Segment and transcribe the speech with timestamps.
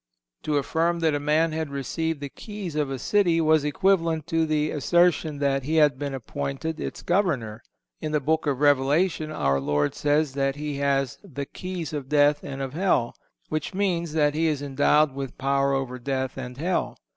[0.41, 4.47] To affirm that a man had received the keys of a city was equivalent to
[4.47, 7.61] the assertion that he had been appointed its governor.
[8.01, 12.43] In the Book of Revelation our Savior says that He has "the keys of death
[12.43, 16.97] and of hell,"(157) which means that He is endowed with power over death and hell.